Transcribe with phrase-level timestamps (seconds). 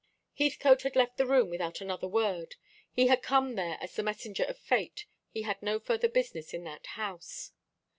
[0.35, 2.55] Heathcote left the room without another word.
[2.91, 5.05] He had come there as the messenger of Fate.
[5.29, 7.51] He had no further business in that house.